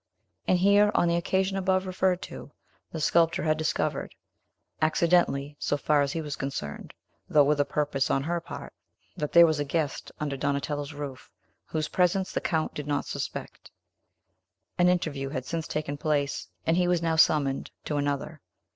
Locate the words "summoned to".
17.15-17.97